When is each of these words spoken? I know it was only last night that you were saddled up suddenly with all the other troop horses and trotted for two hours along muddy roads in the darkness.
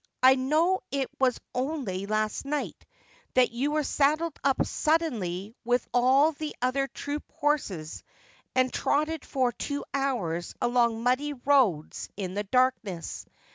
I 0.23 0.33
know 0.33 0.79
it 0.89 1.11
was 1.19 1.39
only 1.53 2.07
last 2.07 2.43
night 2.43 2.87
that 3.35 3.51
you 3.51 3.69
were 3.73 3.83
saddled 3.83 4.39
up 4.43 4.65
suddenly 4.65 5.53
with 5.63 5.87
all 5.93 6.31
the 6.31 6.55
other 6.59 6.87
troop 6.87 7.21
horses 7.33 8.03
and 8.55 8.73
trotted 8.73 9.23
for 9.23 9.51
two 9.51 9.85
hours 9.93 10.55
along 10.59 11.03
muddy 11.03 11.33
roads 11.33 12.09
in 12.17 12.33
the 12.33 12.41
darkness. 12.45 13.27